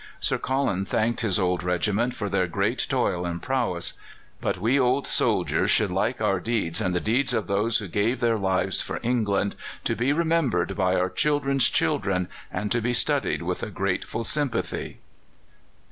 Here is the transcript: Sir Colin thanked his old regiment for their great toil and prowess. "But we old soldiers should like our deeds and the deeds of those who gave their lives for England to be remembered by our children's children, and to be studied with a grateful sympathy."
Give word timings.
Sir 0.19 0.39
Colin 0.39 0.83
thanked 0.83 1.21
his 1.21 1.37
old 1.37 1.61
regiment 1.61 2.15
for 2.15 2.27
their 2.27 2.47
great 2.47 2.87
toil 2.89 3.23
and 3.23 3.39
prowess. 3.39 3.93
"But 4.41 4.57
we 4.57 4.79
old 4.79 5.05
soldiers 5.05 5.69
should 5.69 5.91
like 5.91 6.19
our 6.19 6.39
deeds 6.39 6.81
and 6.81 6.95
the 6.95 6.99
deeds 6.99 7.35
of 7.35 7.45
those 7.45 7.77
who 7.77 7.87
gave 7.87 8.19
their 8.19 8.39
lives 8.39 8.81
for 8.81 8.99
England 9.03 9.55
to 9.83 9.95
be 9.95 10.11
remembered 10.11 10.75
by 10.75 10.95
our 10.95 11.11
children's 11.11 11.69
children, 11.69 12.29
and 12.51 12.71
to 12.71 12.81
be 12.81 12.93
studied 12.95 13.43
with 13.43 13.61
a 13.61 13.69
grateful 13.69 14.23
sympathy." 14.23 14.97